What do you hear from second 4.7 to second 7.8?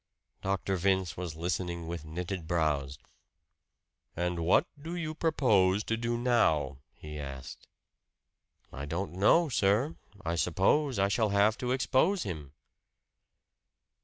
do you propose to do now," he asked.